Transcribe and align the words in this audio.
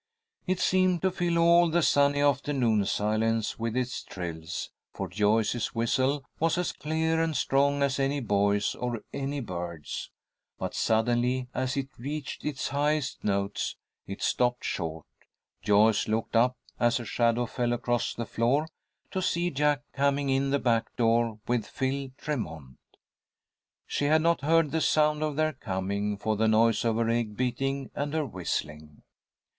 It 0.47 0.59
seemed 0.59 1.03
to 1.03 1.11
fill 1.11 1.37
all 1.37 1.69
the 1.69 1.83
sunny 1.83 2.21
afternoon 2.21 2.85
silence 2.85 3.59
with 3.59 3.77
its 3.77 4.01
trills, 4.03 4.71
for 4.91 5.07
Joyce's 5.07 5.75
whistle 5.75 6.25
was 6.39 6.57
as 6.57 6.71
clear 6.71 7.21
and 7.21 7.37
strong 7.37 7.83
as 7.83 7.99
any 7.99 8.19
boy's 8.19 8.73
or 8.73 9.03
any 9.13 9.41
bird's. 9.41 10.09
But 10.57 10.73
suddenly, 10.73 11.49
as 11.53 11.77
it 11.77 11.89
reached 11.99 12.43
its 12.43 12.69
highest 12.69 13.23
notes, 13.23 13.75
it 14.07 14.23
stopped 14.23 14.63
short. 14.65 15.05
Joyce 15.61 16.07
looked 16.07 16.35
up 16.35 16.57
as 16.79 16.99
a 16.99 17.05
shadow 17.05 17.45
fell 17.45 17.71
across 17.71 18.15
the 18.15 18.25
floor, 18.25 18.67
to 19.11 19.21
see 19.21 19.51
Jack 19.51 19.83
coming 19.93 20.29
in 20.31 20.49
the 20.49 20.57
back 20.57 20.95
door 20.95 21.37
with 21.47 21.67
Phil 21.67 22.09
Tremont. 22.17 22.79
She 23.85 24.05
had 24.05 24.23
not 24.23 24.41
heard 24.41 24.71
the 24.71 24.81
sound 24.81 25.21
of 25.21 25.35
their 25.35 25.53
coming, 25.53 26.17
for 26.17 26.35
the 26.35 26.47
noise 26.47 26.83
of 26.85 26.95
her 26.95 27.07
egg 27.07 27.37
beating 27.37 27.91
and 27.93 28.15
her 28.15 28.25
whistling. 28.25 29.03